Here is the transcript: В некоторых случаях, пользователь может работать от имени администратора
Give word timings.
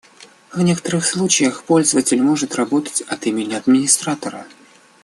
В 0.51 0.59
некоторых 0.59 1.05
случаях, 1.05 1.63
пользователь 1.63 2.23
может 2.23 2.55
работать 2.55 3.01
от 3.01 3.27
имени 3.27 3.53
администратора 3.53 4.47